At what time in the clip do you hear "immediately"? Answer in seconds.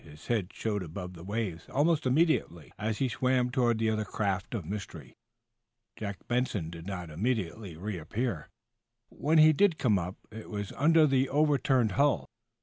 2.07-2.71, 7.11-7.77